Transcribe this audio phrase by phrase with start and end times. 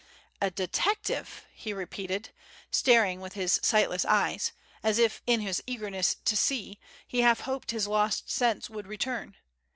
[0.41, 2.31] "A detective," he repeated,
[2.71, 7.69] staring with his sightless eyes, as if, in his eagerness to see, he half hoped
[7.69, 9.35] his lost sense would return.